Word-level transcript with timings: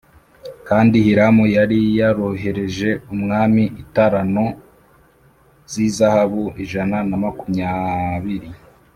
Kandi 0.67 0.95
Hiramu 1.05 1.43
yari 1.57 1.79
yaroherereje 1.99 2.89
umwami 3.13 3.63
italanto 3.83 4.45
z’izahabu 5.71 6.43
ijana 6.63 6.97
na 7.09 7.17
makumyabiri 7.23 8.49